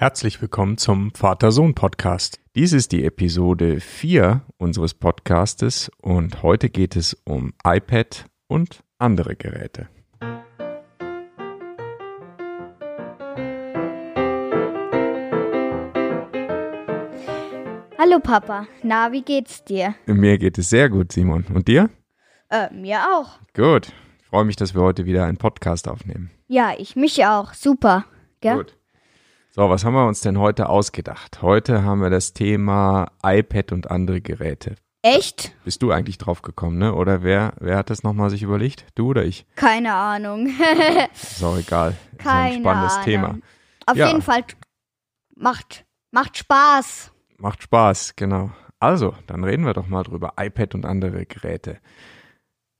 Herzlich 0.00 0.40
willkommen 0.40 0.78
zum 0.78 1.12
Vater-Sohn-Podcast. 1.12 2.40
Dies 2.56 2.72
ist 2.72 2.90
die 2.92 3.04
Episode 3.04 3.80
4 3.80 4.40
unseres 4.56 4.94
Podcastes 4.94 5.90
und 6.00 6.42
heute 6.42 6.70
geht 6.70 6.96
es 6.96 7.20
um 7.26 7.52
iPad 7.62 8.24
und 8.46 8.82
andere 8.96 9.36
Geräte. 9.36 9.90
Hallo 17.98 18.20
Papa, 18.22 18.68
na, 18.82 19.12
wie 19.12 19.20
geht's 19.20 19.62
dir? 19.64 19.94
Mir 20.06 20.38
geht 20.38 20.56
es 20.56 20.70
sehr 20.70 20.88
gut, 20.88 21.12
Simon. 21.12 21.44
Und 21.52 21.68
dir? 21.68 21.90
Äh, 22.48 22.72
mir 22.72 23.00
auch. 23.00 23.38
Gut. 23.52 23.92
Ich 24.18 24.26
freue 24.28 24.46
mich, 24.46 24.56
dass 24.56 24.74
wir 24.74 24.80
heute 24.80 25.04
wieder 25.04 25.26
einen 25.26 25.36
Podcast 25.36 25.86
aufnehmen. 25.86 26.30
Ja, 26.48 26.72
ich 26.78 26.96
mich 26.96 27.26
auch. 27.26 27.52
Super. 27.52 28.06
Gell? 28.40 28.56
Gut. 28.56 28.79
So, 29.52 29.68
was 29.68 29.84
haben 29.84 29.94
wir 29.94 30.06
uns 30.06 30.20
denn 30.20 30.38
heute 30.38 30.68
ausgedacht? 30.68 31.42
Heute 31.42 31.82
haben 31.82 32.00
wir 32.02 32.10
das 32.10 32.32
Thema 32.32 33.10
iPad 33.24 33.72
und 33.72 33.90
andere 33.90 34.20
Geräte. 34.20 34.76
Echt? 35.02 35.52
Bist 35.64 35.82
du 35.82 35.90
eigentlich 35.90 36.18
drauf 36.18 36.42
gekommen, 36.42 36.78
ne? 36.78 36.94
Oder 36.94 37.22
wer, 37.22 37.54
wer 37.58 37.76
hat 37.76 37.90
das 37.90 38.02
nochmal 38.02 38.30
sich 38.30 38.42
überlegt? 38.42 38.84
Du 38.94 39.08
oder 39.08 39.24
ich? 39.24 39.46
Keine 39.56 39.94
Ahnung. 39.94 40.50
Ist 41.14 41.42
auch 41.42 41.56
egal. 41.56 41.96
Ist 42.12 42.18
Keine 42.18 42.54
ein 42.56 42.60
spannendes 42.60 42.92
Ahnung. 42.92 43.04
Thema. 43.04 43.38
Auf 43.86 43.96
Ja. 43.96 44.06
jeden 44.08 44.22
Fall 44.22 44.44
macht, 45.34 45.84
macht 46.12 46.36
Spaß. 46.36 47.10
Macht 47.38 47.62
Spaß, 47.62 48.14
genau. 48.14 48.50
Also, 48.78 49.14
dann 49.26 49.42
reden 49.42 49.64
wir 49.64 49.72
doch 49.72 49.88
mal 49.88 50.02
drüber. 50.04 50.34
iPad 50.38 50.74
und 50.74 50.86
andere 50.86 51.26
Geräte. 51.26 51.78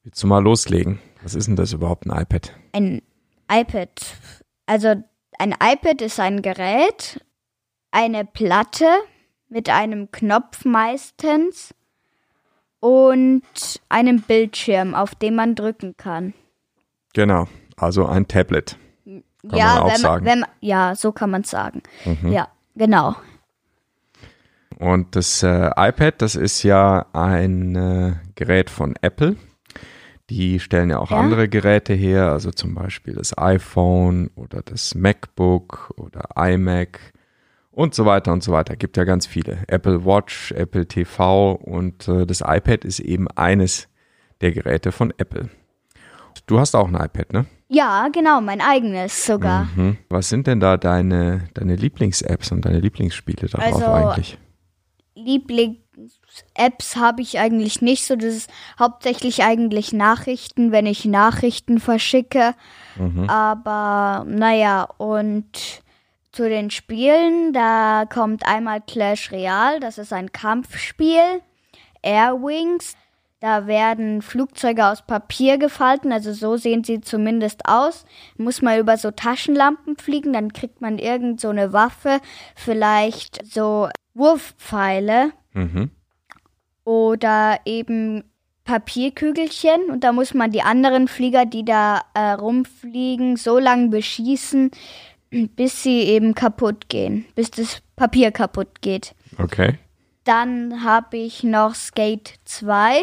Willst 0.05 0.23
du 0.23 0.27
mal 0.27 0.43
loslegen? 0.43 1.01
Was 1.23 1.35
ist 1.35 1.49
denn 1.49 1.57
das 1.57 1.73
überhaupt, 1.73 2.07
ein 2.07 2.17
iPad? 2.23 2.55
Ein 2.73 3.03
iPad. 3.51 3.91
Also 4.67 5.03
ein 5.41 5.53
iPad 5.53 6.03
ist 6.03 6.21
ein 6.21 6.43
Gerät, 6.43 7.25
eine 7.91 8.27
Platte 8.27 8.87
mit 9.49 9.71
einem 9.71 10.13
Knopf 10.13 10.67
meistens 10.67 11.75
und 12.79 13.43
einem 13.89 14.21
Bildschirm, 14.21 14.95
auf 14.95 15.15
dem 15.15 15.37
man 15.37 15.55
drücken 15.55 15.97
kann. 15.97 16.35
Genau, 17.15 17.49
also 17.77 18.07
ein 18.07 18.29
Tablet. 18.29 18.77
Kann 19.07 19.59
ja, 19.59 19.75
man 19.75 19.79
auch 19.79 19.93
wenn 19.93 19.97
sagen. 19.97 20.27
wenn 20.27 20.45
ja, 20.61 20.95
so 20.95 21.11
kann 21.11 21.31
man 21.31 21.41
es 21.41 21.51
sagen. 21.51 21.83
Mhm. 22.05 22.33
Ja, 22.33 22.49
genau. 22.77 23.17
Und 24.79 25.17
das 25.17 25.43
äh, 25.43 25.71
iPad, 25.75 26.21
das 26.21 26.35
ist 26.37 26.63
ja 26.65 27.07
ein 27.15 27.77
äh, 27.77 28.13
Gerät 28.35 28.69
von 28.69 28.95
Apple. 29.01 29.37
Die 30.31 30.61
stellen 30.61 30.91
ja 30.91 30.99
auch 30.99 31.11
Ja. 31.11 31.19
andere 31.19 31.49
Geräte 31.49 31.93
her, 31.93 32.31
also 32.31 32.53
zum 32.53 32.75
Beispiel 32.75 33.15
das 33.15 33.37
iPhone 33.37 34.31
oder 34.37 34.63
das 34.63 34.95
MacBook 34.95 35.93
oder 35.97 36.29
iMac 36.37 37.01
und 37.73 37.95
so 37.95 38.07
weiter 38.07 38.33
und 38.33 38.43
so 38.43 38.53
weiter. 38.53 38.77
Gibt 38.77 38.97
ja 38.97 39.05
ganz 39.05 39.27
viele. 39.27 39.59
Apple 39.67 40.05
Watch, 40.05 40.53
Apple 40.53 40.87
TV 40.87 41.53
und 41.53 42.07
äh, 42.09 42.27
das 42.27 42.43
iPad 42.47 42.85
ist 42.85 43.01
eben 43.01 43.27
eines 43.29 43.89
der 44.41 44.53
Geräte 44.53 44.93
von 44.93 45.13
Apple. 45.19 45.51
Du 46.47 46.61
hast 46.61 46.75
auch 46.77 46.87
ein 46.89 46.95
iPad, 46.95 47.33
ne? 47.33 47.47
Ja, 47.69 48.09
genau, 48.13 48.41
mein 48.41 48.61
eigenes 48.61 49.27
sogar. 49.27 49.69
Mhm. 49.77 49.97
Was 50.09 50.29
sind 50.29 50.47
denn 50.47 50.61
da 50.61 50.77
deine, 50.77 51.49
deine 51.55 51.77
Lieblings-Apps 51.77 52.51
und 52.53 52.65
deine 52.65 52.81
Lieblingsspiele 52.81 53.49
darauf 53.49 53.75
Also, 53.75 53.87
eigentlich? 53.93 54.39
Lieblings-Apps 56.31 56.97
habe 56.97 57.23
ich 57.23 57.39
eigentlich 57.39 57.83
nicht 57.83 58.07
so. 58.07 58.17
Das 58.17 58.35
ist 58.35 58.51
hauptsächlich 58.79 59.43
eigentlich 59.43 59.93
Nachrichten, 59.93 60.73
wenn 60.73 60.87
ich 60.87 61.05
Nachrichten 61.05 61.81
verschicke. 61.81 62.55
Mhm. 62.97 63.29
Aber 63.29 64.25
naja, 64.27 64.89
und 64.99 65.83
zu 66.33 66.49
den 66.49 66.71
Spielen, 66.71 67.53
da 67.53 68.05
kommt 68.07 68.47
einmal 68.47 68.81
Clash 68.81 69.33
Royale, 69.33 69.81
das 69.81 69.99
ist 69.99 70.13
ein 70.13 70.33
Kampfspiel. 70.33 71.43
Airwings, 72.03 72.95
da 73.41 73.67
werden 73.67 74.23
Flugzeuge 74.23 74.87
aus 74.87 75.03
Papier 75.03 75.59
gefalten, 75.59 76.13
also 76.13 76.33
so 76.33 76.57
sehen 76.57 76.85
sie 76.85 77.01
zumindest 77.01 77.67
aus. 77.67 78.07
Muss 78.37 78.63
man 78.63 78.79
über 78.79 78.97
so 78.97 79.11
Taschenlampen 79.11 79.97
fliegen, 79.97 80.33
dann 80.33 80.53
kriegt 80.53 80.81
man 80.81 80.99
irgend 80.99 81.41
so 81.41 81.49
eine 81.49 81.73
Waffe, 81.73 82.21
vielleicht 82.55 83.45
so 83.45 83.89
Wurfpfeile 84.15 85.33
Mhm. 85.53 85.91
Oder 86.85 87.59
eben 87.65 88.25
Papierkügelchen 88.65 89.91
und 89.91 90.05
da 90.05 90.13
muss 90.13 90.35
man 90.35 90.51
die 90.51 90.63
anderen 90.63 91.09
Flieger, 91.09 91.45
die 91.47 91.65
da 91.65 92.03
äh, 92.15 92.33
rumfliegen, 92.33 93.37
so 93.37 93.59
lange 93.59 93.89
beschießen, 93.89 94.71
bis 95.31 95.83
sie 95.83 96.01
eben 96.03 96.35
kaputt 96.35 96.89
gehen, 96.89 97.25
bis 97.35 97.51
das 97.51 97.83
Papier 97.97 98.31
kaputt 98.33 98.81
geht. 98.81 99.15
Okay. 99.39 99.79
Dann 100.25 100.85
habe 100.85 101.17
ich 101.19 101.43
noch 101.45 101.75
Skate 101.75 102.35
2. 102.45 103.03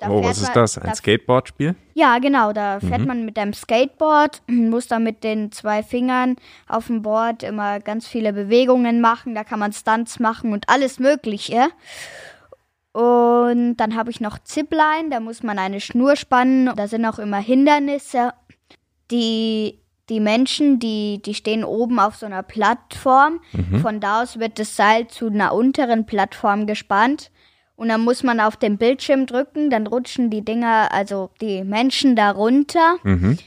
Da 0.00 0.08
oh, 0.10 0.22
was 0.24 0.38
ist 0.38 0.44
man- 0.44 0.54
das? 0.54 0.78
Ein 0.78 0.88
da- 0.88 0.94
Skateboardspiel? 0.94 1.74
Ja, 1.94 2.18
genau, 2.18 2.52
da 2.52 2.80
fährt 2.80 3.00
Mhm. 3.02 3.06
man 3.06 3.24
mit 3.24 3.38
einem 3.38 3.52
Skateboard, 3.52 4.42
muss 4.48 4.86
da 4.88 4.98
mit 4.98 5.22
den 5.24 5.52
zwei 5.52 5.82
Fingern 5.82 6.36
auf 6.66 6.86
dem 6.86 7.02
Board 7.02 7.42
immer 7.42 7.78
ganz 7.80 8.06
viele 8.06 8.32
Bewegungen 8.32 9.00
machen, 9.00 9.34
da 9.34 9.44
kann 9.44 9.58
man 9.58 9.72
Stunts 9.72 10.18
machen 10.20 10.52
und 10.52 10.68
alles 10.68 10.98
Mögliche. 10.98 11.68
Und 12.98 13.76
dann 13.76 13.94
habe 13.94 14.10
ich 14.10 14.20
noch 14.20 14.40
Zipline, 14.40 15.08
da 15.08 15.20
muss 15.20 15.44
man 15.44 15.56
eine 15.60 15.80
Schnur 15.80 16.16
spannen, 16.16 16.68
da 16.74 16.88
sind 16.88 17.06
auch 17.06 17.20
immer 17.20 17.36
Hindernisse. 17.36 18.32
Die, 19.12 19.78
die 20.08 20.18
Menschen, 20.18 20.80
die, 20.80 21.22
die 21.22 21.34
stehen 21.34 21.62
oben 21.62 22.00
auf 22.00 22.16
so 22.16 22.26
einer 22.26 22.42
Plattform, 22.42 23.38
von 23.80 24.00
da 24.00 24.22
aus 24.22 24.40
wird 24.40 24.58
das 24.58 24.74
Seil 24.74 25.06
zu 25.06 25.28
einer 25.28 25.54
unteren 25.54 26.06
Plattform 26.06 26.66
gespannt. 26.66 27.30
Und 27.76 27.90
dann 27.90 28.00
muss 28.00 28.24
man 28.24 28.40
auf 28.40 28.56
den 28.56 28.78
Bildschirm 28.78 29.26
drücken, 29.26 29.70
dann 29.70 29.86
rutschen 29.86 30.28
die 30.28 30.44
Dinger, 30.44 30.88
also 30.90 31.30
die 31.40 31.62
Menschen 31.62 32.16
da 32.16 32.32
runter 32.32 32.96
Mhm. 33.04 33.38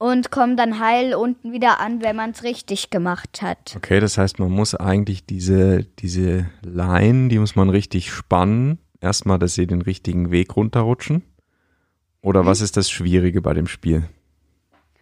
Und 0.00 0.30
kommen 0.30 0.56
dann 0.56 0.80
heil 0.80 1.14
unten 1.14 1.52
wieder 1.52 1.78
an, 1.78 2.00
wenn 2.00 2.16
man 2.16 2.30
es 2.30 2.42
richtig 2.42 2.88
gemacht 2.88 3.42
hat. 3.42 3.74
Okay, 3.76 4.00
das 4.00 4.16
heißt, 4.16 4.38
man 4.38 4.50
muss 4.50 4.74
eigentlich 4.74 5.26
diese, 5.26 5.84
diese 5.98 6.46
Line, 6.62 7.28
die 7.28 7.38
muss 7.38 7.54
man 7.54 7.68
richtig 7.68 8.10
spannen. 8.10 8.78
Erstmal, 9.02 9.38
dass 9.38 9.54
sie 9.54 9.66
den 9.66 9.82
richtigen 9.82 10.30
Weg 10.30 10.56
runterrutschen. 10.56 11.22
Oder 12.22 12.46
was 12.46 12.62
ist 12.62 12.78
das 12.78 12.90
Schwierige 12.90 13.42
bei 13.42 13.52
dem 13.52 13.66
Spiel? 13.66 14.04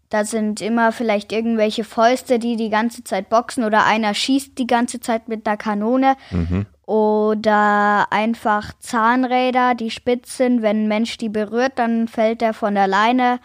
Da 0.09 0.25
sind 0.25 0.61
immer 0.61 0.91
vielleicht 0.91 1.33
irgendwelche 1.33 1.85
Fäuste, 1.85 2.41
die 2.41 2.57
die 2.57 2.71
ganze 2.71 3.05
Zeit 3.05 3.29
boxen 3.29 3.63
oder 3.63 3.85
einer 3.85 4.15
schießt 4.15 4.59
die 4.59 4.67
ganze 4.67 4.99
Zeit 4.99 5.29
mit 5.29 5.47
einer 5.47 5.57
Kanone 5.57 6.17
Mhm. 6.33 6.67
oder 6.87 8.07
einfach 8.11 8.73
Zahnräder, 8.81 9.77
die 9.77 9.91
spitz 9.93 10.37
sind. 10.39 10.61
Wenn 10.63 10.85
ein 10.85 10.89
Mensch 10.89 11.19
die 11.19 11.29
berührt, 11.29 11.73
dann 11.79 12.09
fällt 12.09 12.43
er 12.43 12.53
von 12.55 12.77
alleine 12.77 13.39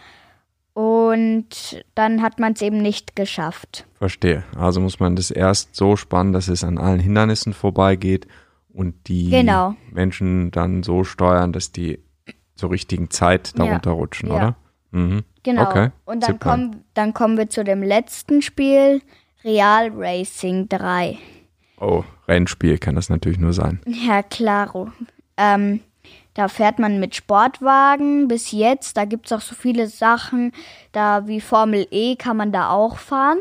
und 0.74 1.82
dann 1.94 2.20
hat 2.20 2.38
man 2.38 2.52
es 2.52 2.60
eben 2.62 2.78
nicht 2.82 3.16
geschafft. 3.16 3.86
Verstehe. 3.94 4.44
Also 4.56 4.80
muss 4.80 5.00
man 5.00 5.16
das 5.16 5.30
erst 5.30 5.74
so 5.74 5.96
spannen, 5.96 6.32
dass 6.32 6.48
es 6.48 6.62
an 6.64 6.78
allen 6.78 7.00
Hindernissen 7.00 7.52
vorbeigeht 7.54 8.26
und 8.72 8.94
die 9.08 9.30
Genau. 9.30 9.74
Menschen 9.92 10.50
dann 10.50 10.82
so 10.82 11.04
steuern, 11.04 11.52
dass 11.52 11.72
die 11.72 12.00
zur 12.56 12.70
richtigen 12.72 13.08
Zeit 13.10 13.52
Ja. 13.56 13.64
darunter 13.64 13.92
rutschen, 13.92 14.28
Ja. 14.28 14.34
oder? 14.34 14.56
Mhm. 14.90 15.22
Genau. 15.44 15.62
Okay. 15.70 15.90
Und 16.04 16.22
dann, 16.26 16.38
kommen, 16.38 16.84
dann 16.94 17.14
kommen 17.14 17.36
wir 17.38 17.48
zu 17.48 17.64
dem 17.64 17.82
letzten 17.82 18.42
Spiel, 18.42 19.00
Real 19.44 19.90
Racing 19.94 20.68
3. 20.68 21.18
Oh, 21.80 22.02
Rennspiel 22.26 22.78
kann 22.78 22.94
das 22.96 23.10
natürlich 23.10 23.38
nur 23.38 23.52
sein. 23.52 23.80
Ja, 23.86 24.22
klaro. 24.22 24.90
Ähm, 25.36 25.80
da 26.34 26.48
fährt 26.48 26.78
man 26.78 27.00
mit 27.00 27.14
Sportwagen 27.14 28.28
bis 28.28 28.50
jetzt. 28.52 28.96
Da 28.96 29.04
gibt 29.04 29.26
es 29.26 29.32
auch 29.32 29.40
so 29.40 29.54
viele 29.54 29.88
Sachen. 29.88 30.52
Da 30.92 31.26
wie 31.26 31.40
Formel 31.40 31.86
E 31.90 32.16
kann 32.16 32.36
man 32.36 32.52
da 32.52 32.70
auch 32.70 32.98
fahren. 32.98 33.38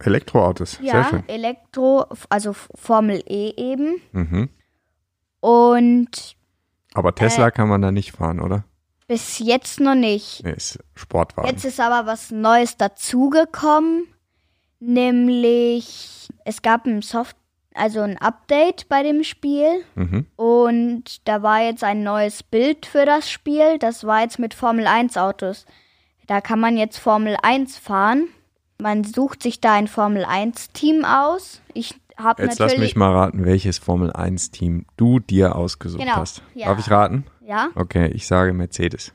Elektroautos, 0.00 0.72
sehr 0.72 0.84
Ja, 0.86 1.04
schön. 1.08 1.22
Elektro, 1.28 2.04
also 2.28 2.52
Formel 2.52 3.22
E 3.28 3.52
eben. 3.56 4.00
Mhm. 4.12 4.48
Und 5.40 6.36
Aber 6.94 7.14
Tesla 7.14 7.48
Äh. 7.48 7.50
kann 7.52 7.68
man 7.68 7.80
da 7.82 7.90
nicht 7.92 8.12
fahren, 8.12 8.40
oder? 8.40 8.64
bis 9.06 9.38
jetzt 9.38 9.80
noch 9.80 9.94
nicht. 9.94 10.42
Nee, 10.44 10.52
ist 10.52 10.78
Sportwagen. 10.94 11.46
Jetzt 11.48 11.64
ist 11.66 11.78
aber 11.78 12.06
was 12.06 12.30
Neues 12.30 12.78
dazugekommen, 12.78 14.06
nämlich 14.80 16.28
es 16.44 16.62
gab 16.62 16.86
ein 16.86 17.02
Soft, 17.02 17.36
also 17.74 18.00
ein 18.00 18.16
Update 18.18 18.88
bei 18.88 19.02
dem 19.02 19.24
Spiel 19.24 19.84
Mhm. 19.94 20.26
und 20.36 21.26
da 21.28 21.42
war 21.42 21.60
jetzt 21.62 21.84
ein 21.84 22.02
neues 22.02 22.42
Bild 22.42 22.86
für 22.86 23.04
das 23.04 23.28
Spiel. 23.30 23.78
Das 23.78 24.04
war 24.04 24.22
jetzt 24.22 24.38
mit 24.38 24.54
Formel 24.54 24.86
1 24.86 25.16
Autos. 25.16 25.66
Da 26.26 26.40
kann 26.40 26.58
man 26.60 26.76
jetzt 26.76 26.98
Formel 26.98 27.36
1 27.42 27.76
fahren. 27.78 28.28
Man 28.80 29.04
sucht 29.04 29.42
sich 29.42 29.60
da 29.60 29.74
ein 29.74 29.88
Formel 29.88 30.24
1 30.24 30.72
Team 30.72 31.04
aus. 31.04 31.60
Ich 31.74 31.94
habe 32.16 32.42
Jetzt 32.42 32.58
lass 32.60 32.70
natürlich 32.70 32.90
mich 32.92 32.96
mal 32.96 33.12
raten, 33.12 33.44
welches 33.44 33.78
Formel 33.78 34.12
1-Team 34.12 34.86
du 34.96 35.18
dir 35.18 35.56
ausgesucht 35.56 36.00
Genau, 36.00 36.16
hast. 36.16 36.42
ja. 36.54 36.68
Darf 36.68 36.78
ich 36.78 36.88
raten? 36.90 37.24
ja, 37.44 37.68
Okay, 37.74 38.06
ich 38.14 38.26
sage 38.28 38.52
Mercedes. 38.52 39.12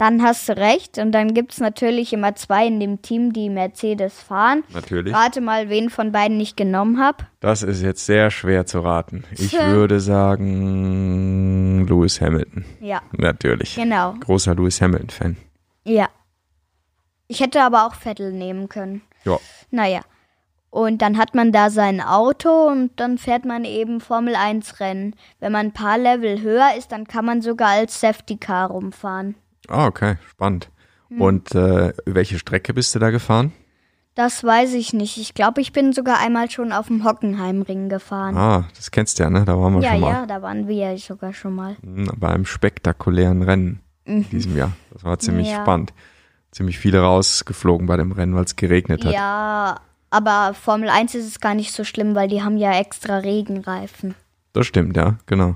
Dann 0.00 0.22
hast 0.22 0.48
du 0.48 0.56
recht. 0.56 0.96
Und 0.96 1.12
dann 1.12 1.34
gibt 1.34 1.52
es 1.52 1.60
natürlich 1.60 2.14
immer 2.14 2.34
zwei 2.34 2.66
in 2.66 2.80
dem 2.80 3.02
Team, 3.02 3.34
die 3.34 3.50
Mercedes 3.50 4.18
fahren. 4.22 4.64
Natürlich. 4.72 5.14
Rate 5.14 5.42
mal, 5.42 5.68
wen 5.68 5.90
von 5.90 6.10
beiden 6.10 6.40
ich 6.40 6.56
genommen 6.56 6.98
habe. 6.98 7.26
Das 7.40 7.62
ist 7.62 7.82
jetzt 7.82 8.06
sehr 8.06 8.30
schwer 8.30 8.64
zu 8.64 8.80
raten. 8.80 9.24
Ich 9.32 9.52
würde 9.52 10.00
sagen 10.00 11.86
Lewis 11.86 12.18
Hamilton. 12.18 12.64
Ja, 12.80 13.02
Natürlich. 13.12 13.76
genau. 13.76 14.14
Großer 14.20 14.54
Lewis 14.54 14.80
Hamilton-Fan. 14.80 15.36
Ja. 15.84 16.08
Ich 17.28 17.40
hätte 17.40 17.60
aber 17.60 17.86
auch 17.86 17.94
Vettel 17.94 18.32
nehmen 18.32 18.70
können. 18.70 19.02
Ja. 19.26 19.36
Naja. 19.70 20.00
Und 20.70 21.02
dann 21.02 21.18
hat 21.18 21.34
man 21.34 21.52
da 21.52 21.68
sein 21.68 22.00
Auto 22.00 22.68
und 22.68 22.92
dann 22.96 23.18
fährt 23.18 23.44
man 23.44 23.66
eben 23.66 24.00
Formel 24.00 24.34
1 24.34 24.80
Rennen. 24.80 25.14
Wenn 25.40 25.52
man 25.52 25.66
ein 25.66 25.72
paar 25.72 25.98
Level 25.98 26.40
höher 26.40 26.70
ist, 26.78 26.90
dann 26.90 27.06
kann 27.06 27.26
man 27.26 27.42
sogar 27.42 27.68
als 27.72 28.00
Safety 28.00 28.38
Car 28.38 28.70
rumfahren. 28.70 29.34
Ah, 29.68 29.86
okay, 29.86 30.16
spannend. 30.30 30.70
Hm. 31.08 31.20
Und 31.20 31.54
äh, 31.54 31.92
welche 32.06 32.38
Strecke 32.38 32.74
bist 32.74 32.94
du 32.94 32.98
da 32.98 33.10
gefahren? 33.10 33.52
Das 34.14 34.42
weiß 34.42 34.74
ich 34.74 34.92
nicht. 34.92 35.16
Ich 35.18 35.34
glaube, 35.34 35.60
ich 35.60 35.72
bin 35.72 35.92
sogar 35.92 36.18
einmal 36.18 36.50
schon 36.50 36.72
auf 36.72 36.88
dem 36.88 37.04
Hockenheimring 37.04 37.88
gefahren. 37.88 38.36
Ah, 38.36 38.64
das 38.76 38.90
kennst 38.90 39.18
du 39.18 39.22
ja, 39.22 39.30
ne? 39.30 39.44
Da 39.44 39.56
waren 39.58 39.74
wir 39.74 39.82
ja, 39.82 39.92
schon 39.92 40.00
mal. 40.00 40.10
ja, 40.12 40.26
da 40.26 40.42
waren 40.42 40.66
wir 40.68 40.74
ja 40.76 40.96
sogar 40.98 41.32
schon 41.32 41.54
mal. 41.54 41.76
Mhm, 41.82 42.10
Bei 42.16 42.28
einem 42.28 42.44
spektakulären 42.44 43.42
Rennen 43.42 43.80
in 44.04 44.28
diesem 44.28 44.56
Jahr. 44.56 44.72
Das 44.92 45.04
war 45.04 45.18
ziemlich 45.20 45.46
Mhm. 45.48 45.52
Ja. 45.54 45.62
spannend. 45.62 45.92
Ziemlich 46.50 46.78
viele 46.78 47.00
rausgeflogen 47.00 47.86
bei 47.86 47.96
dem 47.96 48.10
Rennen, 48.10 48.34
weil 48.34 48.44
es 48.44 48.56
geregnet 48.56 49.04
hat. 49.04 49.12
Ja, 49.12 49.76
aber 50.10 50.52
Formel 50.54 50.88
1 50.88 51.14
ist 51.14 51.26
es 51.26 51.38
gar 51.40 51.54
nicht 51.54 51.72
so 51.72 51.84
schlimm, 51.84 52.16
weil 52.16 52.26
die 52.28 52.42
haben 52.42 52.56
ja 52.56 52.72
extra 52.72 53.18
Regenreifen. 53.18 54.16
Das 54.52 54.66
stimmt, 54.66 54.96
ja, 54.96 55.18
genau. 55.26 55.54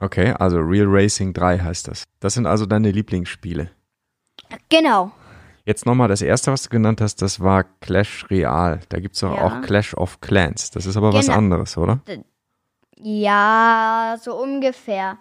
Okay, 0.00 0.32
also 0.38 0.58
Real 0.58 0.86
Racing 0.88 1.32
3 1.32 1.58
heißt 1.58 1.88
das. 1.88 2.04
Das 2.20 2.34
sind 2.34 2.46
also 2.46 2.66
deine 2.66 2.90
Lieblingsspiele. 2.90 3.70
Genau. 4.68 5.10
Jetzt 5.64 5.84
nochmal 5.86 6.08
das 6.08 6.22
erste, 6.22 6.52
was 6.52 6.62
du 6.62 6.68
genannt 6.70 7.00
hast, 7.00 7.20
das 7.20 7.40
war 7.40 7.64
Clash 7.80 8.26
Real. 8.30 8.80
Da 8.88 9.00
gibt 9.00 9.14
es 9.16 9.20
doch 9.20 9.36
Ja. 9.36 9.42
auch 9.44 9.60
Clash 9.62 9.94
of 9.94 10.20
Clans. 10.20 10.70
Das 10.70 10.86
ist 10.86 10.96
aber 10.96 11.12
was 11.12 11.26
Genau. 11.26 11.38
anderes, 11.38 11.76
oder? 11.76 12.00
Ja, 12.96 14.16
so 14.20 14.34
ungefähr. 14.40 15.18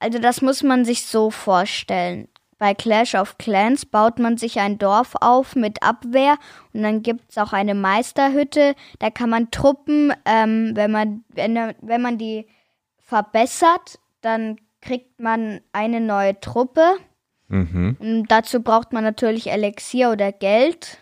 Also 0.00 0.18
das 0.18 0.42
muss 0.42 0.62
man 0.62 0.84
sich 0.84 1.06
so 1.06 1.30
vorstellen. 1.30 2.28
Bei 2.58 2.74
Clash 2.74 3.14
of 3.14 3.38
Clans 3.38 3.86
baut 3.86 4.18
man 4.18 4.36
sich 4.36 4.58
ein 4.58 4.78
Dorf 4.78 5.14
auf 5.20 5.54
mit 5.54 5.82
Abwehr 5.82 6.36
und 6.72 6.82
dann 6.82 7.02
gibt's 7.02 7.38
auch 7.38 7.52
eine 7.52 7.74
Meisterhütte. 7.74 8.74
Da 8.98 9.10
kann 9.10 9.30
man 9.30 9.50
Truppen, 9.52 10.12
ähm, 10.24 10.72
wenn, 10.74 10.90
man, 10.90 11.24
wenn, 11.28 11.54
wenn 11.80 12.02
man 12.02 12.18
die 12.18 12.48
verbessert, 13.08 13.98
dann 14.20 14.58
kriegt 14.82 15.18
man 15.18 15.62
eine 15.72 16.00
neue 16.00 16.38
Truppe. 16.40 16.82
Mhm. 17.48 17.96
Und 17.98 18.26
dazu 18.28 18.62
braucht 18.62 18.92
man 18.92 19.02
natürlich 19.02 19.50
Elixier 19.50 20.10
oder 20.10 20.30
Geld. 20.30 20.98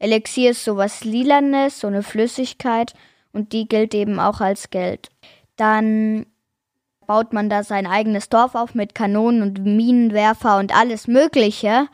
Elixier 0.00 0.50
ist 0.50 0.64
sowas 0.64 1.04
Lilanes, 1.04 1.78
so 1.78 1.86
eine 1.86 2.02
Flüssigkeit 2.02 2.94
und 3.32 3.52
die 3.52 3.68
gilt 3.68 3.94
eben 3.94 4.18
auch 4.18 4.40
als 4.40 4.70
Geld. 4.70 5.10
Dann 5.54 6.26
baut 7.06 7.32
man 7.32 7.48
da 7.48 7.62
sein 7.62 7.86
eigenes 7.86 8.28
Dorf 8.28 8.56
auf 8.56 8.74
mit 8.74 8.96
Kanonen 8.96 9.42
und 9.42 9.64
Minenwerfer 9.64 10.58
und 10.58 10.76
alles 10.76 11.06
Mögliche. 11.06 11.86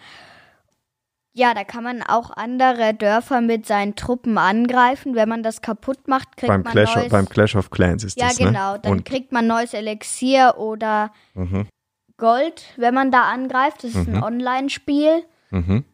Ja, 1.38 1.54
da 1.54 1.62
kann 1.62 1.84
man 1.84 2.02
auch 2.02 2.30
andere 2.32 2.94
Dörfer 2.94 3.40
mit 3.40 3.64
seinen 3.64 3.94
Truppen 3.94 4.38
angreifen. 4.38 5.14
Wenn 5.14 5.28
man 5.28 5.44
das 5.44 5.62
kaputt 5.62 6.08
macht, 6.08 6.36
kriegt 6.36 6.48
Beim 6.48 6.62
man 6.62 6.72
Clash, 6.72 6.96
neues. 6.96 7.08
beim 7.10 7.28
Clash 7.28 7.54
of 7.54 7.70
Clans 7.70 8.02
ist 8.02 8.18
ja, 8.18 8.26
das, 8.26 8.38
genau. 8.38 8.72
ne? 8.72 8.80
Dann 8.82 8.92
Und, 8.92 9.04
kriegt 9.04 9.30
man 9.30 9.46
neues 9.46 9.72
Elixier 9.72 10.54
oder 10.58 11.12
mhm, 11.34 11.68
Gold, 12.16 12.64
wenn 12.76 12.92
man 12.92 13.12
da 13.12 13.22
angreift. 13.30 13.84
Das 13.84 13.92
ist 13.94 14.08
Mhm. 14.08 14.16
ein 14.16 14.22
Online-Spiel. 14.24 15.22
mhm. 15.50 15.84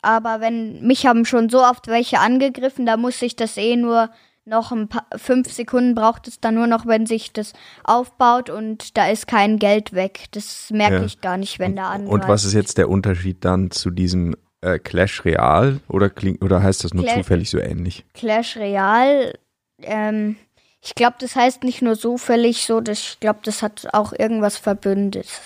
Aber 0.00 0.40
wenn 0.40 0.86
mich 0.86 1.06
haben 1.06 1.24
schon 1.24 1.50
so 1.50 1.62
oft 1.62 1.88
welche 1.88 2.20
angegriffen, 2.20 2.86
da 2.86 2.96
muss 2.96 3.20
ich 3.20 3.34
das 3.36 3.56
eh 3.56 3.76
nur 3.76 4.08
noch 4.48 4.72
ein 4.72 4.88
paar 4.88 5.06
fünf 5.16 5.52
Sekunden 5.52 5.94
braucht 5.94 6.26
es 6.28 6.40
dann 6.40 6.54
nur 6.54 6.66
noch, 6.66 6.86
wenn 6.86 7.06
sich 7.06 7.32
das 7.32 7.52
aufbaut 7.84 8.50
und 8.50 8.96
da 8.96 9.08
ist 9.08 9.26
kein 9.26 9.58
Geld 9.58 9.92
weg. 9.92 10.24
Das 10.32 10.70
merke 10.70 10.96
Ja. 10.96 11.04
ich 11.04 11.20
gar 11.20 11.36
nicht, 11.36 11.58
wenn 11.58 11.76
da 11.76 11.90
angreift. 11.90 12.12
Und 12.12 12.28
was 12.28 12.44
ist 12.44 12.54
jetzt 12.54 12.78
der 12.78 12.88
Unterschied 12.88 13.44
dann 13.44 13.70
zu 13.70 13.90
diesem 13.90 14.34
äh, 14.60 14.78
Clash 14.78 15.24
Real? 15.24 15.80
Oder, 15.88 16.10
klingt, 16.10 16.42
oder 16.42 16.62
heißt 16.62 16.82
das 16.84 16.94
nur 16.94 17.04
Clash- 17.04 17.16
zufällig 17.18 17.50
so 17.50 17.58
ähnlich? 17.58 18.04
Clash 18.14 18.56
Real? 18.56 19.34
Ähm, 19.82 20.36
ich 20.82 20.94
glaube, 20.94 21.16
das 21.20 21.36
heißt 21.36 21.64
nicht 21.64 21.82
nur 21.82 21.98
zufällig 21.98 22.64
so, 22.64 22.80
das, 22.80 22.98
ich 23.00 23.20
glaube, 23.20 23.40
das 23.44 23.62
hat 23.62 23.88
auch 23.92 24.12
irgendwas 24.12 24.56
Verbündetes. 24.56 25.40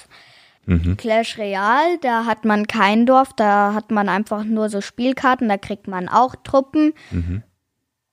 Mhm. 0.65 0.97
Clash 0.97 1.39
Real, 1.39 1.99
da 2.03 2.25
hat 2.25 2.45
man 2.45 2.69
kein 2.69 3.05
Dorf, 3.05 3.33
da 3.35 3.75
hat 3.75 3.91
man 3.91 4.09
einfach 4.09 4.45
nur 4.45 4.69
so 4.69 4.81
Spielkarten, 4.81 5.49
da 5.49 5.57
kriegt 5.59 5.89
man 5.89 6.09
auch 6.09 6.37
Truppen. 6.45 6.93
Mhm. 7.11 7.43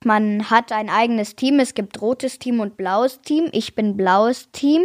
Man 0.05 0.49
hat 0.49 0.71
ein 0.71 0.89
eigenes 0.89 1.35
Team, 1.35 1.59
es 1.59 1.73
gibt 1.73 2.01
rotes 2.01 2.39
Team 2.39 2.59
und 2.59 2.77
blaues 2.77 3.21
Team. 3.21 3.49
Ich 3.51 3.75
bin 3.75 3.97
blaues 3.97 4.49
Team. 4.51 4.83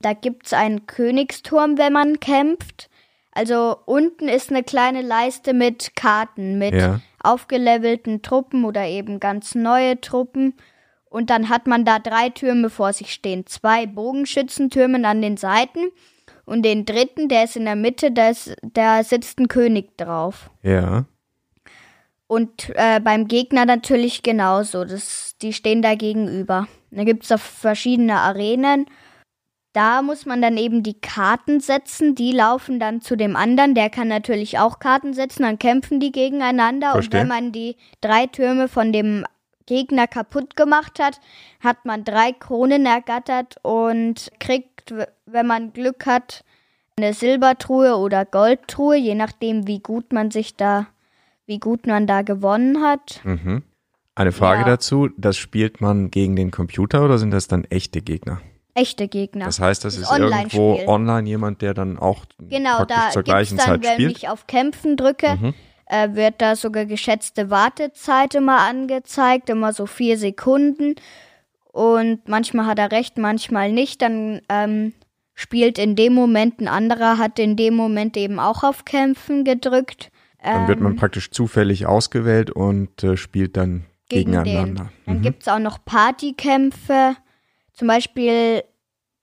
Da 0.00 0.12
gibt 0.12 0.46
es 0.46 0.52
einen 0.52 0.86
Königsturm, 0.86 1.78
wenn 1.78 1.92
man 1.92 2.18
kämpft. 2.18 2.90
Also 3.30 3.76
unten 3.86 4.28
ist 4.28 4.50
eine 4.50 4.62
kleine 4.64 5.02
Leiste 5.02 5.54
mit 5.54 5.94
Karten, 5.94 6.58
mit 6.58 6.74
Ja. 6.74 7.00
aufgelevelten 7.22 8.22
Truppen 8.22 8.64
oder 8.64 8.84
eben 8.86 9.20
ganz 9.20 9.54
neue 9.54 10.00
Truppen. 10.00 10.54
Und 11.08 11.30
dann 11.30 11.48
hat 11.48 11.66
man 11.66 11.84
da 11.84 11.98
drei 11.98 12.30
Türme 12.30 12.70
vor 12.70 12.92
sich 12.92 13.12
stehen. 13.12 13.46
Zwei 13.46 13.86
Bogenschützentürme 13.86 15.06
an 15.06 15.22
den 15.22 15.36
Seiten 15.36 15.90
und 16.44 16.62
den 16.62 16.84
dritten, 16.84 17.28
der 17.28 17.44
ist 17.44 17.56
in 17.56 17.66
der 17.66 17.76
Mitte, 17.76 18.10
da, 18.10 18.30
ist, 18.30 18.56
da 18.62 19.04
sitzt 19.04 19.38
ein 19.38 19.48
König 19.48 19.96
drauf. 19.96 20.50
Ja. 20.62 21.04
Und 22.32 22.72
äh, 22.76 22.98
beim 22.98 23.28
Gegner 23.28 23.66
natürlich 23.66 24.22
genauso. 24.22 24.86
Das, 24.86 25.36
die 25.42 25.52
stehen 25.52 25.82
da 25.82 25.96
gegenüber. 25.96 26.66
Da 26.90 27.04
gibt 27.04 27.30
es 27.30 27.42
verschiedene 27.42 28.20
Arenen. 28.20 28.86
Da 29.74 30.00
muss 30.00 30.24
man 30.24 30.40
dann 30.40 30.56
eben 30.56 30.82
die 30.82 30.98
Karten 30.98 31.60
setzen. 31.60 32.14
Die 32.14 32.32
laufen 32.32 32.80
dann 32.80 33.02
zu 33.02 33.16
dem 33.16 33.36
anderen. 33.36 33.74
Der 33.74 33.90
kann 33.90 34.08
natürlich 34.08 34.58
auch 34.58 34.78
Karten 34.78 35.12
setzen. 35.12 35.42
Dann 35.42 35.58
kämpfen 35.58 36.00
die 36.00 36.10
gegeneinander. 36.10 36.92
Verstehe. 36.92 37.20
Und 37.20 37.20
wenn 37.20 37.28
man 37.28 37.52
die 37.52 37.76
drei 38.00 38.26
Türme 38.28 38.66
von 38.68 38.94
dem 38.94 39.26
Gegner 39.66 40.06
kaputt 40.06 40.56
gemacht 40.56 41.00
hat, 41.00 41.20
hat 41.60 41.84
man 41.84 42.02
drei 42.02 42.32
Kronen 42.32 42.86
ergattert 42.86 43.56
und 43.60 44.32
kriegt, 44.40 44.94
wenn 45.26 45.46
man 45.46 45.74
Glück 45.74 46.06
hat, 46.06 46.44
eine 46.96 47.12
Silbertruhe 47.12 47.98
oder 47.98 48.24
Goldtruhe, 48.24 48.96
je 48.96 49.16
nachdem, 49.16 49.66
wie 49.66 49.80
gut 49.80 50.14
man 50.14 50.30
sich 50.30 50.56
da, 50.56 50.86
wie 51.46 51.58
gut 51.58 51.86
man 51.86 52.06
da 52.06 52.22
gewonnen 52.22 52.82
hat. 52.82 53.20
Mhm. 53.24 53.62
Eine 54.14 54.32
Frage 54.32 54.60
Ja. 54.62 54.66
dazu, 54.66 55.08
das 55.16 55.36
spielt 55.36 55.80
man 55.80 56.10
gegen 56.10 56.36
den 56.36 56.50
Computer 56.50 57.04
oder 57.04 57.18
sind 57.18 57.30
das 57.30 57.48
dann 57.48 57.64
echte 57.64 58.02
Gegner? 58.02 58.40
Echte 58.74 59.08
Gegner. 59.08 59.44
Das 59.46 59.60
heißt, 59.60 59.84
das 59.84 59.94
Das 59.96 60.04
ist 60.04 60.10
Online-Spiel. 60.10 60.60
irgendwo 60.60 60.90
online 60.90 61.28
jemand, 61.28 61.60
der 61.62 61.74
dann 61.74 61.98
auch 61.98 62.24
genau, 62.38 62.84
da 62.84 63.10
zur 63.10 63.22
gleichen 63.22 63.58
dann, 63.58 63.66
Zeit 63.66 63.82
wenn 63.84 63.92
spielt. 63.94 64.16
ich 64.16 64.28
auf 64.28 64.46
Kämpfen 64.46 64.96
drücke, 64.96 65.36
Mhm. 65.36 65.54
äh, 65.86 66.14
wird 66.14 66.36
da 66.38 66.56
sogar 66.56 66.86
geschätzte 66.86 67.50
Wartezeit 67.50 68.34
immer 68.34 68.60
angezeigt, 68.60 69.50
immer 69.50 69.72
so 69.72 69.86
vier 69.86 70.16
Sekunden. 70.16 70.94
Und 71.72 72.28
manchmal 72.28 72.66
hat 72.66 72.78
er 72.78 72.92
recht, 72.92 73.16
manchmal 73.18 73.72
nicht. 73.72 74.00
Dann 74.02 74.40
ähm, 74.48 74.92
spielt 75.34 75.78
in 75.78 75.96
dem 75.96 76.12
Moment 76.14 76.60
ein 76.60 76.68
anderer, 76.68 77.16
hat 77.18 77.38
in 77.38 77.56
dem 77.56 77.74
Moment 77.74 78.16
eben 78.16 78.38
auch 78.38 78.62
auf 78.62 78.84
Kämpfen 78.84 79.44
gedrückt. 79.44 80.10
Dann 80.42 80.68
wird 80.68 80.80
man 80.80 80.92
Ähm, 80.92 80.96
praktisch 80.96 81.30
zufällig 81.30 81.86
ausgewählt 81.86 82.50
und 82.50 83.02
äh, 83.04 83.16
spielt 83.16 83.56
dann 83.56 83.86
gegen 84.08 84.32
gegeneinander. 84.32 84.84
Den. 84.84 84.90
Dann 85.06 85.18
Mhm. 85.18 85.22
gibt's 85.22 85.48
auch 85.48 85.58
noch 85.58 85.84
Partykämpfe. 85.84 87.16
Zum 87.72 87.88
Beispiel 87.88 88.62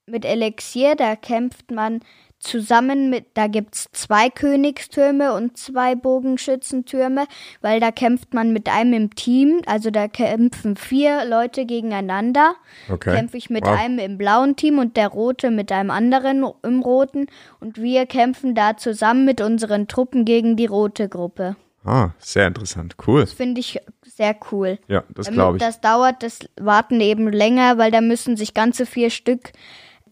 mit 0.06 0.24
Elixier, 0.24 0.96
da 0.96 1.16
kämpft 1.16 1.70
man 1.70 2.00
zusammen 2.40 3.10
mit, 3.10 3.26
da 3.34 3.46
gibt's 3.46 3.88
zwei 3.92 4.30
Königstürme 4.30 5.34
und 5.34 5.56
zwei 5.56 5.94
Bogenschützentürme, 5.94 7.26
weil 7.60 7.80
da 7.80 7.90
kämpft 7.92 8.34
man 8.34 8.52
mit 8.52 8.68
einem 8.68 8.94
im 8.94 9.14
Team, 9.14 9.60
also 9.66 9.90
da 9.90 10.08
kämpfen 10.08 10.74
vier 10.76 11.24
Leute 11.26 11.66
gegeneinander. 11.66 12.54
Okay. 12.90 13.14
Kämpfe 13.14 13.36
ich 13.36 13.50
mit 13.50 13.64
Wow. 13.66 13.78
einem 13.78 13.98
im 13.98 14.18
blauen 14.18 14.56
Team 14.56 14.78
und 14.78 14.96
der 14.96 15.08
rote 15.08 15.50
mit 15.50 15.70
einem 15.70 15.90
anderen 15.90 16.44
im 16.62 16.80
roten 16.82 17.26
und 17.60 17.80
wir 17.80 18.06
kämpfen 18.06 18.54
da 18.54 18.76
zusammen 18.76 19.24
mit 19.24 19.40
unseren 19.40 19.86
Truppen 19.86 20.24
gegen 20.24 20.56
die 20.56 20.66
rote 20.66 21.08
Gruppe. 21.08 21.56
Ah, 21.84 22.10
sehr 22.18 22.46
interessant. 22.46 22.96
Cool. 23.06 23.20
Das 23.20 23.32
finde 23.32 23.60
ich 23.60 23.78
sehr 24.04 24.36
cool. 24.50 24.78
Ja, 24.88 25.04
das 25.14 25.30
glaube 25.30 25.56
ich. 25.56 25.62
das 25.62 25.80
dauert, 25.80 26.22
das 26.22 26.40
Warten 26.58 27.00
eben 27.00 27.30
länger, 27.30 27.78
weil 27.78 27.90
da 27.90 28.00
müssen 28.00 28.36
sich 28.36 28.52
ganze 28.54 28.84
vier 28.86 29.10
Stück 29.10 29.52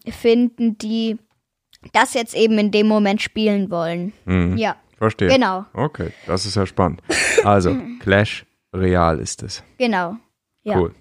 finden, 0.07 0.77
die 0.77 1.17
das 1.93 2.13
jetzt 2.13 2.35
eben 2.35 2.57
in 2.57 2.71
dem 2.71 2.87
Moment 2.87 3.21
spielen 3.21 3.69
wollen. 3.71 4.13
Mhm. 4.25 4.57
Ja, 4.57 4.75
Verstehe. 4.97 5.29
genau, 5.29 5.65
Okay, 5.73 6.11
das 6.27 6.45
ist 6.45 6.55
ja 6.55 6.65
spannend. 6.65 7.01
Also, 7.43 7.75
Clash 7.99 8.45
Real 8.73 9.19
ist 9.19 9.43
es. 9.43 9.63
genau. 9.77 10.15
Ja. 10.63 10.77
Cool. 10.79 10.93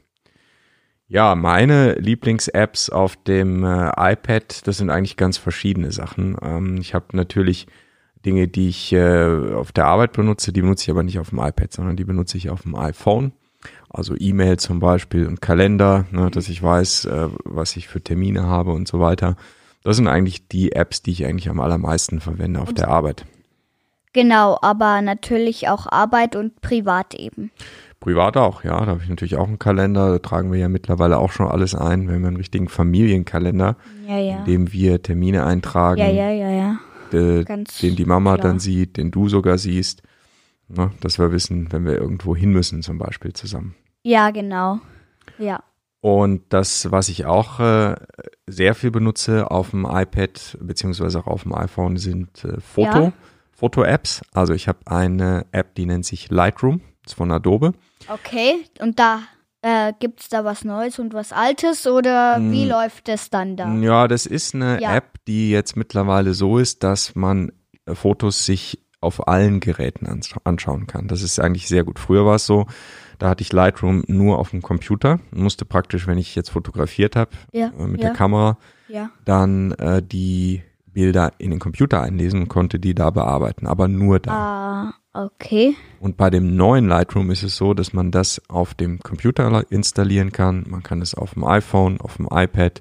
Ja, 1.08 1.34
meine 1.34 1.94
Lieblings-Apps 1.94 2.90
auf 2.90 3.16
dem 3.16 3.64
äh, 3.64 3.90
iPad, 4.12 4.66
das 4.66 4.76
sind 4.76 4.90
eigentlich 4.90 5.16
ganz 5.16 5.36
verschiedene 5.38 5.90
Sachen. 5.90 6.36
Ähm, 6.42 6.76
ich 6.80 6.94
habe 6.94 7.16
natürlich 7.16 7.66
Dinge, 8.26 8.46
die 8.46 8.68
ich 8.68 8.92
äh, 8.92 9.52
auf 9.54 9.72
der 9.72 9.86
Arbeit 9.86 10.12
benutze, 10.12 10.52
die 10.52 10.60
benutze 10.60 10.84
ich 10.84 10.90
aber 10.90 11.02
nicht 11.02 11.18
auf 11.18 11.30
dem 11.30 11.38
iPad, 11.38 11.72
sondern 11.72 11.96
die 11.96 12.04
benutze 12.04 12.36
ich 12.36 12.50
auf 12.50 12.62
dem 12.62 12.74
iPhone. 12.74 13.32
Also 13.88 14.14
E-Mail 14.18 14.58
zum 14.58 14.80
Beispiel 14.80 15.26
und 15.26 15.40
Kalender, 15.40 16.04
ne, 16.10 16.30
dass 16.30 16.48
ich 16.48 16.62
weiß, 16.62 17.06
äh, 17.06 17.28
was 17.44 17.76
ich 17.76 17.88
für 17.88 18.02
Termine 18.02 18.42
habe 18.44 18.72
und 18.72 18.86
so 18.86 19.00
weiter. 19.00 19.36
Das 19.84 19.96
sind 19.96 20.08
eigentlich 20.08 20.48
die 20.48 20.72
Apps, 20.72 21.02
die 21.02 21.12
ich 21.12 21.24
eigentlich 21.24 21.48
am 21.48 21.60
allermeisten 21.60 22.20
verwende 22.20 22.60
auf 22.60 22.70
Und- 22.70 22.78
der 22.78 22.88
Arbeit. 22.88 23.24
Genau, 24.14 24.58
aber 24.62 25.00
natürlich 25.02 25.68
auch 25.68 25.86
Arbeit 25.86 26.34
und 26.34 26.60
Privat 26.60 27.14
eben. 27.14 27.50
Privat 28.00 28.36
auch, 28.36 28.64
ja. 28.64 28.80
Da 28.80 28.86
habe 28.86 29.00
ich 29.02 29.08
natürlich 29.08 29.36
auch 29.36 29.46
einen 29.46 29.58
Kalender. 29.58 30.12
Da 30.12 30.18
tragen 30.18 30.50
wir 30.50 30.58
ja 30.58 30.68
mittlerweile 30.68 31.18
auch 31.18 31.30
schon 31.30 31.46
alles 31.46 31.74
ein. 31.74 32.08
Wir 32.08 32.14
haben 32.14 32.24
einen 32.24 32.36
richtigen 32.36 32.68
Familienkalender, 32.68 33.76
Ja, 34.08 34.18
ja. 34.18 34.38
in 34.38 34.44
dem 34.44 34.72
wir 34.72 35.02
Termine 35.02 35.44
eintragen, 35.44 36.00
Ja, 36.00 36.08
ja, 36.08 36.30
ja, 36.30 36.50
ja. 36.50 36.78
Ganz 37.44 37.78
den 37.78 37.96
die 37.96 38.04
Mama 38.04 38.34
klar. 38.34 38.48
dann 38.48 38.58
sieht, 38.58 38.96
den 38.96 39.10
du 39.10 39.28
sogar 39.28 39.58
siehst. 39.58 40.02
Ne, 40.68 40.90
dass 41.00 41.18
wir 41.18 41.32
wissen, 41.32 41.72
wenn 41.72 41.86
wir 41.86 41.94
irgendwo 41.94 42.36
hin 42.36 42.50
müssen, 42.52 42.82
zum 42.82 42.98
Beispiel 42.98 43.32
zusammen. 43.32 43.74
Ja, 44.02 44.30
genau. 44.30 44.80
Ja. 45.38 45.62
Und 46.00 46.42
das, 46.50 46.90
was 46.92 47.08
ich 47.08 47.26
auch 47.26 47.58
äh, 47.60 47.96
sehr 48.46 48.74
viel 48.74 48.90
benutze 48.92 49.50
auf 49.50 49.70
dem 49.70 49.84
iPad 49.84 50.56
beziehungsweise 50.60 51.18
auch 51.18 51.26
auf 51.26 51.42
dem 51.42 51.54
iPhone, 51.54 51.96
sind 51.96 52.44
äh, 52.44 52.60
Foto, 52.60 52.98
Ja. 53.06 53.12
Foto-Apps. 53.52 54.22
Also 54.32 54.52
ich 54.54 54.68
habe 54.68 54.78
eine 54.86 55.46
App, 55.50 55.74
die 55.74 55.86
nennt 55.86 56.06
sich 56.06 56.30
Lightroom, 56.30 56.80
ist 57.04 57.14
von 57.16 57.32
Adobe. 57.32 57.72
Okay, 58.08 58.64
und 58.80 59.00
da 59.00 59.22
äh, 59.62 59.92
gibt 59.98 60.20
es 60.20 60.28
da 60.28 60.44
was 60.44 60.64
Neues 60.64 61.00
und 61.00 61.14
was 61.14 61.32
Altes 61.32 61.88
oder 61.88 62.38
wie 62.40 62.64
Mm. 62.64 62.68
läuft 62.68 63.08
es 63.08 63.28
dann 63.28 63.56
da? 63.56 63.74
Ja, 63.74 64.06
das 64.06 64.24
ist 64.24 64.54
eine 64.54 64.80
Ja. 64.80 64.94
App, 64.94 65.14
die 65.26 65.50
jetzt 65.50 65.76
mittlerweile 65.76 66.32
so 66.32 66.58
ist, 66.58 66.84
dass 66.84 67.16
man 67.16 67.50
äh, 67.86 67.96
Fotos 67.96 68.46
sich 68.46 68.78
auf 69.00 69.26
allen 69.26 69.58
Geräten 69.58 70.06
ans 70.06 70.30
anschauen 70.44 70.86
kann. 70.86 71.08
Das 71.08 71.22
ist 71.22 71.40
eigentlich 71.40 71.66
sehr 71.66 71.82
gut. 71.82 71.98
Früher 71.98 72.24
war 72.24 72.36
es 72.36 72.46
so, 72.46 72.66
da 73.18 73.28
hatte 73.30 73.42
ich 73.42 73.52
Lightroom 73.52 74.04
nur 74.06 74.38
auf 74.38 74.50
dem 74.50 74.62
Computer 74.62 75.18
und 75.32 75.42
musste 75.42 75.64
praktisch, 75.64 76.06
wenn 76.06 76.18
ich 76.18 76.34
jetzt 76.34 76.50
fotografiert 76.50 77.16
habe 77.16 77.30
Ja, 77.52 77.72
äh, 77.78 77.86
mit 77.86 78.00
ja, 78.00 78.08
der 78.08 78.16
Kamera, 78.16 78.58
ja. 78.88 79.10
dann 79.24 79.72
äh, 79.72 80.02
die 80.02 80.62
Bilder 80.86 81.32
in 81.38 81.50
den 81.50 81.60
Computer 81.60 82.02
einlesen 82.02 82.42
und 82.42 82.48
konnte 82.48 82.78
die 82.78 82.94
da 82.94 83.10
bearbeiten, 83.10 83.66
aber 83.66 83.88
nur 83.88 84.18
da. 84.18 84.92
Ah, 85.14 85.26
okay. 85.26 85.76
Und 86.00 86.16
bei 86.16 86.30
dem 86.30 86.56
neuen 86.56 86.88
Lightroom 86.88 87.30
ist 87.30 87.42
es 87.42 87.56
so, 87.56 87.74
dass 87.74 87.92
man 87.92 88.10
das 88.10 88.42
auf 88.48 88.74
dem 88.74 88.98
Computer 89.00 89.64
installieren 89.70 90.32
kann. 90.32 90.64
Man 90.68 90.82
kann 90.82 91.00
es 91.02 91.14
auf 91.14 91.34
dem 91.34 91.44
iPhone, 91.44 92.00
auf 92.00 92.16
dem 92.16 92.28
iPad, 92.30 92.80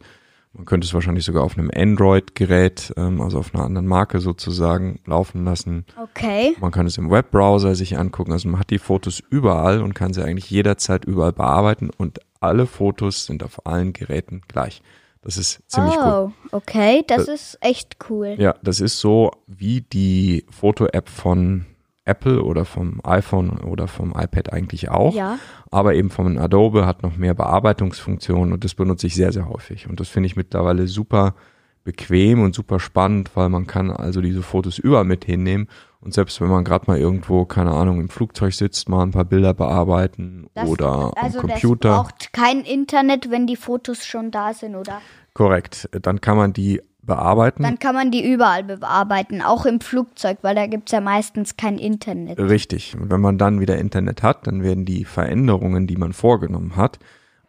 man 0.58 0.66
könnte 0.66 0.86
es 0.86 0.94
wahrscheinlich 0.94 1.24
sogar 1.24 1.44
auf 1.44 1.58
einem 1.58 1.72
Android-Gerät, 1.74 2.94
ähm, 2.98 3.22
also 3.22 3.38
auf 3.38 3.54
einer 3.54 3.64
anderen 3.64 3.86
Marke 3.88 4.20
sozusagen, 4.20 5.00
laufen 5.06 5.46
lassen. 5.46 5.86
Okay. 6.02 6.56
Man 6.60 6.72
kann 6.72 6.88
es 6.88 6.98
im 6.98 7.12
Webbrowser 7.12 7.76
sich 7.76 7.98
angucken. 7.98 8.32
Also 8.32 8.50
man 8.50 8.60
hat 8.60 8.72
die 8.72 8.80
Fotos 8.80 9.22
überall 9.30 9.82
und 9.82 9.94
kann 9.94 10.14
sie 10.14 10.24
eigentlich 10.24 10.50
jederzeit 10.50 11.06
überall 11.06 11.32
bearbeiten 11.32 11.92
und 11.96 12.20
alle 12.40 12.66
Fotos 12.66 13.26
sind 13.26 13.44
auf 13.44 13.66
allen 13.66 13.94
Geräten 13.94 14.42
gleich. 14.48 14.82
Das 15.22 15.38
ist 15.38 15.62
ziemlich 15.68 15.96
cool. 15.96 16.32
oh, 16.52 16.56
okay, 16.56 17.04
das 17.06 17.28
ist 17.28 17.58
echt 17.62 17.98
cool. 18.10 18.36
Ja, 18.38 18.56
das 18.64 18.80
ist 18.80 19.00
so 19.00 19.32
wie 19.46 19.82
die 19.82 20.46
Foto-App 20.50 21.10
von 21.10 21.66
Apple 22.08 22.44
oder 22.44 22.66
vom 22.66 23.02
iPhone 23.04 23.60
oder 23.60 23.88
vom 23.88 24.12
iPad 24.18 24.54
eigentlich 24.54 24.90
auch. 24.90 25.14
Ja. 25.14 25.38
Aber 25.72 25.96
eben 25.96 26.10
von 26.10 26.38
Adobe 26.38 26.86
hat 26.86 27.04
noch 27.04 27.18
mehr 27.18 27.34
Bearbeitungsfunktionen 27.34 28.54
und 28.54 28.64
das 28.64 28.76
benutze 28.76 29.08
ich 29.08 29.16
sehr, 29.16 29.32
sehr 29.32 29.50
häufig. 29.50 29.88
Und 29.90 30.00
das 30.00 30.10
finde 30.10 30.28
ich 30.28 30.36
mittlerweile 30.36 30.88
super 30.88 31.36
bequem 31.84 32.42
und 32.42 32.54
super 32.54 32.82
spannend, 32.82 33.32
weil 33.36 33.48
man 33.48 33.66
kann 33.66 33.92
also 33.92 34.20
diese 34.20 34.42
Fotos 34.42 34.78
überall 34.78 35.06
mit 35.06 35.24
hinnehmen. 35.24 35.70
Und 36.02 36.14
selbst 36.14 36.42
wenn 36.42 36.50
man 36.50 36.64
gerade 36.64 36.86
mal 36.88 36.98
irgendwo, 36.98 37.46
keine 37.46 37.72
Ahnung, 37.72 38.02
im 38.02 38.10
Flugzeug 38.10 38.54
sitzt, 38.54 38.90
mal 38.90 39.04
ein 39.04 39.12
paar 39.12 39.26
Bilder 39.26 39.54
bearbeiten 39.54 40.48
Das, 40.54 40.68
oder 40.68 41.14
also 41.16 41.40
am 41.40 41.48
das 41.48 41.62
Computer. 41.62 41.96
braucht 41.96 42.34
kein 42.34 42.62
Internet, 42.62 43.32
wenn 43.32 43.48
die 43.48 43.56
Fotos 43.56 44.06
schon 44.06 44.32
da 44.32 44.54
sind, 44.54 44.76
oder? 44.76 45.02
Korrekt. 45.34 45.90
Dann 46.02 46.20
kann 46.20 46.36
man 46.36 46.52
die 46.52 46.82
bearbeiten. 47.08 47.64
Dann 47.64 47.80
kann 47.80 47.96
man 47.96 48.12
die 48.12 48.32
überall 48.32 48.64
bearbeiten, 48.64 49.42
auch 49.42 49.66
im 49.66 49.82
Flugzeug, 49.82 50.38
weil 50.44 50.54
da 50.54 50.68
gibt 50.68 50.90
es 50.90 50.92
ja 50.92 51.02
meistens 51.02 51.58
kein 51.58 51.80
Internet. 51.80 52.38
Richtig. 52.38 52.96
Und 52.96 53.10
wenn 53.10 53.22
man 53.22 53.40
dann 53.40 53.60
wieder 53.60 53.80
Internet 53.80 54.22
hat, 54.22 54.46
dann 54.46 54.62
werden 54.62 54.86
die 54.86 55.06
Veränderungen, 55.06 55.88
die 55.88 55.96
man 55.96 56.14
vorgenommen 56.14 56.76
hat, 56.76 57.00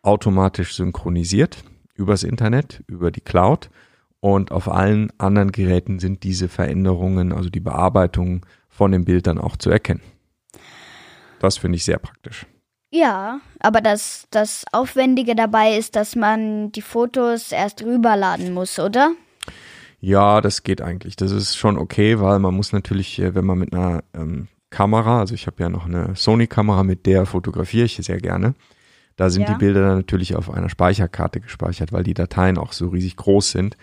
automatisch 0.01 0.75
synchronisiert 0.75 1.59
übers 1.95 2.23
Internet, 2.23 2.83
über 2.87 3.11
die 3.11 3.21
Cloud. 3.21 3.69
Und 4.21 4.51
auf 4.51 4.69
allen 4.69 5.13
anderen 5.19 5.53
Geräten 5.53 5.99
sind 5.99 6.23
diese 6.23 6.49
Veränderungen, 6.49 7.33
also 7.33 7.51
die 7.51 7.61
Bearbeitung 7.61 8.47
von 8.69 8.93
dem 8.93 9.05
Bild 9.05 9.27
dann 9.27 9.39
auch 9.39 9.57
zu 9.57 9.71
erkennen. 9.71 10.01
Das 11.41 11.59
finde 11.59 11.77
ich 11.77 11.85
sehr 11.85 11.99
praktisch. 11.99 12.47
Ja, 12.91 13.41
aber 13.61 13.81
das, 13.81 14.27
das 14.31 14.65
Aufwendige 14.73 15.35
dabei 15.35 15.77
ist, 15.77 15.95
dass 15.95 16.17
man 16.17 16.73
die 16.73 16.83
Fotos 16.83 17.53
erst 17.53 17.85
rüberladen 17.85 18.53
muss, 18.55 18.79
oder? 18.79 19.13
Ja, 20.01 20.41
das 20.41 20.63
geht 20.63 20.81
eigentlich. 20.81 21.17
Das 21.17 21.33
ist 21.33 21.57
schon 21.57 21.77
okay, 21.79 22.21
weil 22.21 22.39
man 22.39 22.55
muss 22.55 22.73
natürlich, 22.73 23.19
äh, 23.19 23.35
wenn 23.35 23.45
man 23.45 23.59
mit 23.59 23.73
einer 23.73 24.05
ähm, 24.15 24.49
Kamera, 24.71 25.21
also 25.21 25.35
ich 25.35 25.47
habe 25.47 25.63
ja 25.63 25.69
noch 25.69 25.87
eine 25.87 26.15
Sony-Kamera, 26.15 26.85
mit 26.85 27.07
der 27.07 27.27
fotografiere 27.27 27.87
ich 27.87 27.97
sehr 27.97 28.19
gerne. 28.19 28.55
Da 29.17 29.31
sind 29.31 29.49
Ja. 29.49 29.55
die 29.55 29.59
Bilder 29.59 29.81
dann 29.89 29.97
natürlich 29.97 30.37
auf 30.37 30.51
einer 30.51 30.69
Speicherkarte 30.69 31.41
gespeichert, 31.41 31.93
weil 31.93 32.05
die 32.05 32.15
Dateien 32.15 32.59
auch 32.59 32.73
so 32.73 32.89
riesig 32.89 33.17
groß 33.17 33.51
sind. 33.51 33.77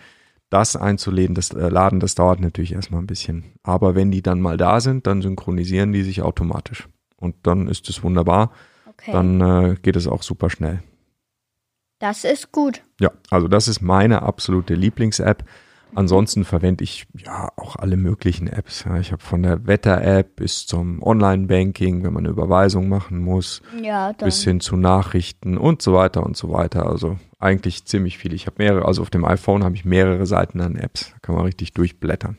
Das 0.48 0.76
einzuladen, 0.76 1.34
das 1.34 1.50
äh, 1.50 1.68
Laden, 1.68 2.00
das 2.00 2.14
dauert 2.14 2.40
natürlich 2.40 2.72
erstmal 2.72 3.02
ein 3.02 3.06
bisschen. 3.08 3.44
Aber 3.62 3.94
wenn 3.94 4.10
die 4.10 4.22
dann 4.22 4.40
mal 4.40 4.56
da 4.56 4.80
sind, 4.80 5.06
dann 5.06 5.20
synchronisieren 5.20 5.92
die 5.92 6.02
sich 6.04 6.22
automatisch. 6.22 6.88
Und 7.16 7.34
dann 7.42 7.68
ist 7.68 7.88
es 7.90 8.02
wunderbar. 8.02 8.52
Okay. 8.86 9.12
Dann 9.12 9.40
äh, 9.40 9.74
geht 9.82 9.96
es 9.96 10.06
auch 10.06 10.22
super 10.22 10.48
schnell. 10.48 10.82
das 11.98 12.24
ist 12.24 12.52
gut. 12.52 12.82
Ja, 13.00 13.10
also 13.30 13.48
das 13.48 13.68
ist 13.68 13.80
meine 13.82 14.22
absolute 14.22 14.74
Lieblings-App. 14.74 15.44
Ansonsten 15.94 16.44
verwende 16.44 16.84
ich 16.84 17.06
ja 17.14 17.48
auch 17.56 17.76
alle 17.76 17.96
möglichen 17.96 18.48
Apps. 18.48 18.84
Ja, 18.84 18.98
ich 18.98 19.12
habe 19.12 19.22
von 19.22 19.42
der 19.42 19.66
Wetter-App 19.66 20.36
bis 20.36 20.66
zum 20.66 21.02
Online-Banking, 21.02 22.04
wenn 22.04 22.12
man 22.12 22.24
eine 22.24 22.32
Überweisung 22.32 22.88
machen 22.88 23.18
muss, 23.18 23.62
Ja, 23.82 24.12
bis 24.12 24.44
hin 24.44 24.60
zu 24.60 24.76
Nachrichten 24.76 25.56
und 25.56 25.80
so 25.80 25.94
weiter 25.94 26.24
und 26.24 26.36
so 26.36 26.52
weiter. 26.52 26.86
Also 26.86 27.18
eigentlich 27.38 27.86
ziemlich 27.86 28.18
viel. 28.18 28.34
Ich 28.34 28.46
habe 28.46 28.56
mehrere, 28.58 28.84
also 28.84 29.02
auf 29.02 29.10
dem 29.10 29.24
iPhone 29.24 29.64
habe 29.64 29.74
ich 29.74 29.84
mehrere 29.84 30.26
Seiten 30.26 30.60
an 30.60 30.76
Apps. 30.76 31.12
Da 31.12 31.18
kann 31.22 31.34
man 31.34 31.44
richtig 31.44 31.72
durchblättern. 31.72 32.36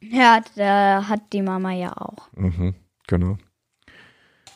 Ja, 0.00 0.40
da 0.56 1.08
hat 1.08 1.32
die 1.32 1.42
Mama 1.42 1.72
ja 1.72 1.96
auch. 1.96 2.28
Mhm, 2.34 2.74
genau. 3.06 3.38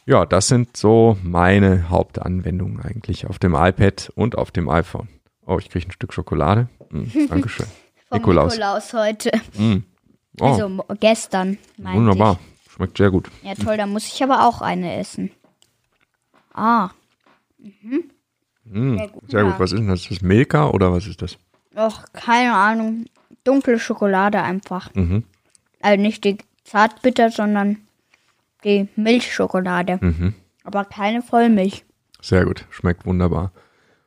Ja, 0.07 0.27
das 0.27 0.49
sind 0.49 0.77
so 0.77 1.17
meine 1.23 1.89
Hauptanwendungen 1.89 2.81
eigentlich 2.83 3.27
auf 3.27 3.39
dem 3.39 3.55
iPad 3.55 4.13
und 4.15 4.37
auf 4.37 4.51
dem 4.51 4.69
iPhone. 4.69 5.09
Oh, 5.47 5.59
ich 5.59 5.71
kriege 5.71 5.89
ein 5.89 5.93
Stück 5.93 6.13
Schokolade. 6.13 6.69
Mm, 6.91 7.05
Dankeschön. 7.29 7.67
Vom 8.15 8.21
Nikolaus. 8.21 8.53
Nikolaus, 8.55 8.93
heute. 8.93 9.31
Mm. 9.59 9.77
Oh, 10.41 10.45
Also 10.47 10.85
gestern. 11.01 11.59
wunderbar. 11.79 12.39
Schmeckt 12.71 12.99
sehr 12.99 13.11
gut. 13.11 13.31
Ich. 13.43 13.49
Ja, 13.49 13.55
toll, 13.55 13.77
da 13.77 13.87
muss 13.87 14.07
ich 14.07 14.23
aber 14.23 14.47
auch 14.49 14.61
eine 14.61 14.97
essen. 14.97 15.31
Ah, 16.53 16.91
Mm, 18.67 18.97
Sehr 18.97 19.09
gut. 19.09 19.31
sehr 19.31 19.45
gut. 19.45 19.55
Was 19.59 19.73
ist 19.73 19.79
denn 19.79 19.89
das? 19.89 20.01
Ist 20.03 20.11
das 20.11 20.21
Milka 20.23 20.69
oder 20.71 20.93
was 20.93 21.07
ist 21.07 21.21
das? 21.23 21.37
och, 21.77 22.03
keine 22.13 22.55
Ahnung. 22.55 23.05
Dunkle 23.45 23.79
Schokolade 23.79 24.41
einfach. 24.43 24.95
Mhm. 24.95 25.25
Also 25.83 26.01
nicht 26.01 26.25
die 26.25 26.39
Zartbitter, 26.65 27.31
sondern 27.31 27.79
die 28.65 28.89
Milchschokolade. 28.97 29.99
Mhm. 30.01 30.35
Aber 30.65 30.85
keine 30.87 31.21
Vollmilch. 31.21 31.85
Sehr 32.23 32.45
gut. 32.47 32.65
Schmeckt 32.71 33.05
wunderbar. 33.05 33.53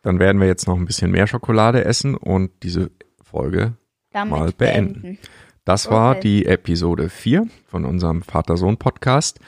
Dann 0.02 0.18
werden 0.20 0.40
wir 0.42 0.48
jetzt 0.48 0.68
noch 0.68 0.76
ein 0.78 0.86
bisschen 0.86 1.12
mehr 1.12 1.28
Schokolade 1.28 1.86
essen 1.86 2.16
und 2.16 2.52
diese 2.64 2.90
Folge 3.22 3.74
Damit 4.18 4.32
Mal 4.32 4.52
beenden. 4.52 5.02
beenden. 5.02 5.18
Das 5.66 5.90
war 5.90 6.12
Okay. 6.12 6.20
die 6.22 6.46
Episode 6.46 7.10
4 7.10 7.48
von 7.66 7.84
unserem 7.86 8.22
Vater-Sohn-Podcast. 8.22 9.40